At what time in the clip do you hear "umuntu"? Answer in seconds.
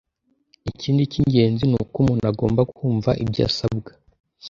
2.01-2.23